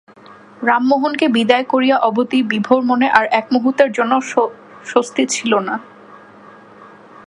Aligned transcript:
রামমোহনকে 0.61 1.25
বিদায় 1.27 1.63
করিয়া 1.63 1.97
অবধি 1.99 2.39
বিভার 2.43 2.81
মনে 2.81 3.07
আর 3.09 3.25
এক 3.31 3.45
মুহূর্তের 3.51 3.89
জন্য 3.91 4.13
শস্তি 4.85 5.23
ছিল 5.27 5.51
না। 5.59 5.75